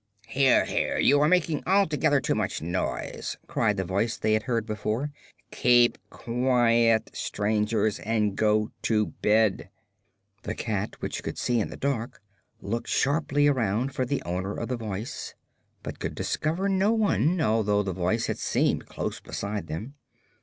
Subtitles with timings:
[0.25, 0.97] "Here, here!
[0.97, 5.11] You are making altogether too much noise," cried the Voice they had heard before.
[5.51, 9.69] "Keep quiet, strangers, and go to bed."
[10.41, 12.19] The cat, which could see in the dark,
[12.61, 15.35] looked sharply around for the owner of the Voice,
[15.83, 19.93] but could discover no one, although the Voice had seemed close beside them.